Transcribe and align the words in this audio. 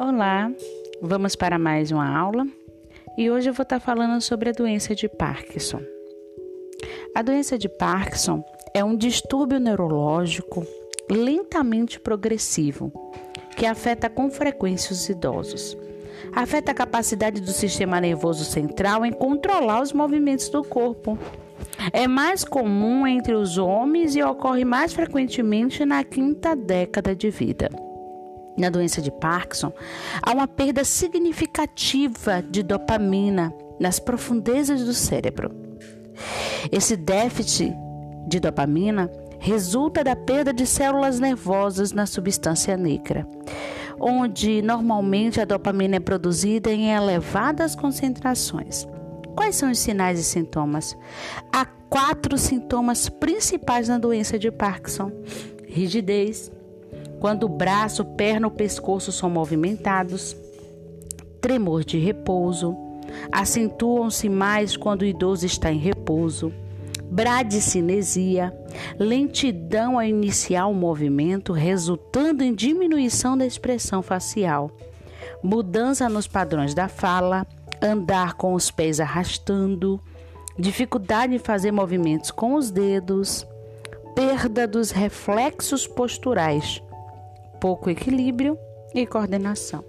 Olá, 0.00 0.50
vamos 1.02 1.36
para 1.36 1.58
mais 1.58 1.90
uma 1.90 2.08
aula 2.08 2.46
e 3.18 3.30
hoje 3.30 3.50
eu 3.50 3.52
vou 3.52 3.64
estar 3.64 3.78
falando 3.78 4.18
sobre 4.22 4.48
a 4.48 4.52
doença 4.52 4.94
de 4.94 5.06
Parkinson. 5.06 5.82
A 7.14 7.20
doença 7.20 7.58
de 7.58 7.68
Parkinson 7.68 8.42
é 8.72 8.82
um 8.82 8.96
distúrbio 8.96 9.60
neurológico 9.60 10.66
lentamente 11.10 12.00
progressivo 12.00 12.90
que 13.54 13.66
afeta 13.66 14.08
com 14.08 14.30
frequência 14.30 14.90
os 14.94 15.06
idosos. 15.06 15.76
Afeta 16.34 16.72
a 16.72 16.74
capacidade 16.74 17.38
do 17.42 17.50
sistema 17.50 18.00
nervoso 18.00 18.46
central 18.46 19.04
em 19.04 19.12
controlar 19.12 19.82
os 19.82 19.92
movimentos 19.92 20.48
do 20.48 20.64
corpo. 20.64 21.18
É 21.92 22.08
mais 22.08 22.42
comum 22.42 23.06
entre 23.06 23.34
os 23.34 23.58
homens 23.58 24.16
e 24.16 24.22
ocorre 24.22 24.64
mais 24.64 24.94
frequentemente 24.94 25.84
na 25.84 26.02
quinta 26.02 26.56
década 26.56 27.14
de 27.14 27.28
vida 27.28 27.68
na 28.60 28.70
doença 28.70 29.00
de 29.00 29.10
Parkinson, 29.10 29.72
há 30.22 30.32
uma 30.32 30.46
perda 30.46 30.84
significativa 30.84 32.42
de 32.42 32.62
dopamina 32.62 33.52
nas 33.78 33.98
profundezas 33.98 34.84
do 34.84 34.92
cérebro. 34.92 35.50
Esse 36.70 36.96
déficit 36.96 37.74
de 38.28 38.38
dopamina 38.38 39.10
resulta 39.38 40.04
da 40.04 40.14
perda 40.14 40.52
de 40.52 40.66
células 40.66 41.18
nervosas 41.18 41.92
na 41.92 42.04
substância 42.04 42.76
negra, 42.76 43.26
onde 43.98 44.60
normalmente 44.60 45.40
a 45.40 45.44
dopamina 45.44 45.96
é 45.96 46.00
produzida 46.00 46.70
em 46.70 46.90
elevadas 46.90 47.74
concentrações. 47.74 48.86
Quais 49.34 49.56
são 49.56 49.70
os 49.70 49.78
sinais 49.78 50.20
e 50.20 50.24
sintomas? 50.24 50.96
Há 51.50 51.64
quatro 51.88 52.36
sintomas 52.36 53.08
principais 53.08 53.88
na 53.88 53.96
doença 53.96 54.38
de 54.38 54.50
Parkinson: 54.50 55.10
rigidez, 55.66 56.52
quando 57.20 57.44
o 57.44 57.48
braço, 57.48 58.02
perna 58.04 58.46
ou 58.46 58.50
pescoço 58.50 59.12
são 59.12 59.28
movimentados, 59.28 60.34
tremor 61.40 61.84
de 61.84 61.98
repouso, 61.98 62.74
acentuam-se 63.30 64.28
mais 64.28 64.74
quando 64.74 65.02
o 65.02 65.04
idoso 65.04 65.44
está 65.44 65.70
em 65.70 65.78
repouso, 65.78 66.50
bradicinesia, 67.10 68.54
lentidão 68.98 69.98
ao 69.98 70.04
iniciar 70.04 70.66
o 70.66 70.74
movimento, 70.74 71.52
resultando 71.52 72.42
em 72.42 72.54
diminuição 72.54 73.36
da 73.36 73.44
expressão 73.44 74.00
facial, 74.00 74.70
mudança 75.42 76.08
nos 76.08 76.26
padrões 76.26 76.72
da 76.72 76.88
fala, 76.88 77.46
andar 77.82 78.34
com 78.34 78.54
os 78.54 78.70
pés 78.70 78.98
arrastando, 78.98 80.00
dificuldade 80.58 81.34
em 81.34 81.38
fazer 81.38 81.70
movimentos 81.70 82.30
com 82.30 82.54
os 82.54 82.70
dedos, 82.70 83.46
perda 84.14 84.66
dos 84.66 84.90
reflexos 84.90 85.86
posturais, 85.86 86.82
pouco 87.60 87.90
equilíbrio 87.90 88.58
e 88.94 89.06
coordenação. 89.06 89.84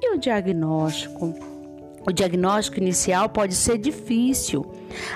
E 0.00 0.14
o 0.14 0.18
diagnóstico? 0.18 1.34
O 2.06 2.12
diagnóstico 2.12 2.78
inicial 2.78 3.28
pode 3.28 3.54
ser 3.54 3.78
difícil. 3.78 4.64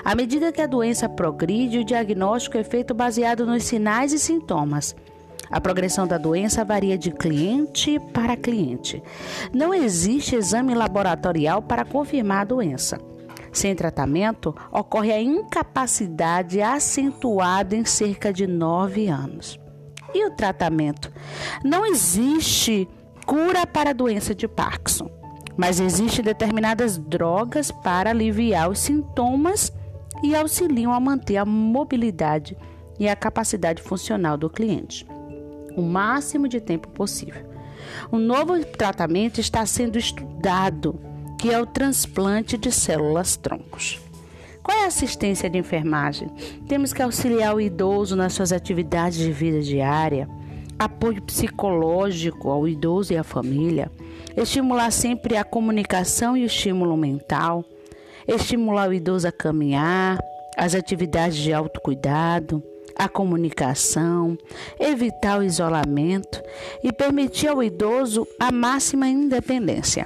À 0.03 0.15
medida 0.15 0.51
que 0.51 0.61
a 0.61 0.67
doença 0.67 1.07
progride, 1.07 1.79
o 1.79 1.85
diagnóstico 1.85 2.57
é 2.57 2.63
feito 2.63 2.93
baseado 2.93 3.45
nos 3.45 3.63
sinais 3.63 4.11
e 4.11 4.19
sintomas. 4.19 4.95
A 5.51 5.61
progressão 5.61 6.07
da 6.07 6.17
doença 6.17 6.65
varia 6.65 6.97
de 6.97 7.11
cliente 7.11 7.99
para 8.13 8.35
cliente. 8.35 9.01
Não 9.53 9.73
existe 9.73 10.35
exame 10.35 10.75
laboratorial 10.75 11.61
para 11.61 11.85
confirmar 11.85 12.41
a 12.41 12.45
doença. 12.45 12.99
Sem 13.51 13.75
tratamento, 13.75 14.55
ocorre 14.71 15.11
a 15.11 15.21
incapacidade 15.21 16.61
acentuada 16.61 17.75
em 17.75 17.85
cerca 17.85 18.31
de 18.31 18.45
nove 18.45 19.07
anos. 19.07 19.59
E 20.13 20.25
o 20.25 20.31
tratamento? 20.31 21.11
Não 21.63 21.85
existe 21.85 22.87
cura 23.25 23.65
para 23.65 23.91
a 23.91 23.93
doença 23.93 24.33
de 24.33 24.47
Parkinson, 24.47 25.09
mas 25.55 25.79
existem 25.79 26.23
determinadas 26.23 26.97
drogas 26.97 27.71
para 27.71 28.09
aliviar 28.09 28.69
os 28.69 28.79
sintomas 28.79 29.71
e 30.23 30.35
auxiliam 30.35 30.91
a 30.91 30.99
manter 30.99 31.37
a 31.37 31.45
mobilidade 31.45 32.57
e 32.99 33.07
a 33.07 33.15
capacidade 33.15 33.81
funcional 33.81 34.37
do 34.37 34.49
cliente 34.49 35.05
o 35.79 35.81
máximo 35.81 36.47
de 36.47 36.59
tempo 36.59 36.87
possível. 36.89 37.45
Um 38.11 38.19
novo 38.19 38.63
tratamento 38.65 39.39
está 39.39 39.65
sendo 39.65 39.97
estudado, 39.97 40.99
que 41.39 41.51
é 41.51 41.59
o 41.59 41.65
transplante 41.65 42.57
de 42.57 42.71
células 42.71 43.37
troncos. 43.37 43.99
Qual 44.63 44.77
é 44.77 44.83
a 44.83 44.87
assistência 44.87 45.49
de 45.49 45.57
enfermagem? 45.57 46.29
Temos 46.67 46.93
que 46.93 47.01
auxiliar 47.01 47.55
o 47.55 47.61
idoso 47.61 48.15
nas 48.15 48.33
suas 48.33 48.51
atividades 48.51 49.17
de 49.17 49.31
vida 49.31 49.61
diária, 49.61 50.27
apoio 50.77 51.21
psicológico 51.21 52.49
ao 52.49 52.67
idoso 52.67 53.13
e 53.13 53.17
à 53.17 53.23
família, 53.23 53.91
estimular 54.35 54.91
sempre 54.91 55.37
a 55.37 55.43
comunicação 55.43 56.35
e 56.35 56.43
o 56.43 56.45
estímulo 56.45 56.95
mental, 56.97 57.63
estimular 58.27 58.89
o 58.89 58.93
idoso 58.93 59.27
a 59.27 59.31
caminhar, 59.31 60.19
as 60.57 60.75
atividades 60.75 61.37
de 61.37 61.53
autocuidado, 61.53 62.61
a 62.95 63.07
comunicação, 63.07 64.37
evitar 64.77 65.39
o 65.39 65.43
isolamento 65.43 66.41
e 66.83 66.91
permitir 66.91 67.47
ao 67.47 67.63
idoso 67.63 68.27
a 68.37 68.51
máxima 68.51 69.07
independência 69.07 70.05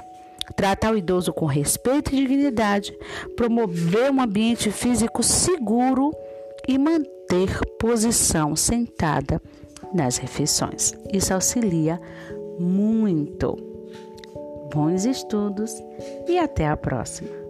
tratar 0.56 0.92
o 0.92 0.98
idoso 0.98 1.32
com 1.32 1.46
respeito 1.46 2.14
e 2.14 2.16
dignidade, 2.16 2.96
promover 3.36 4.10
um 4.10 4.20
ambiente 4.20 4.70
físico 4.70 5.22
seguro 5.22 6.10
e 6.68 6.78
manter 6.78 7.58
posição 7.78 8.54
sentada 8.54 9.40
nas 9.92 10.16
refeições. 10.16 10.92
Isso 11.12 11.32
auxilia 11.32 12.00
muito. 12.58 13.56
Bons 14.72 15.04
estudos 15.04 15.72
e 16.28 16.38
até 16.38 16.66
a 16.66 16.76
próxima! 16.76 17.43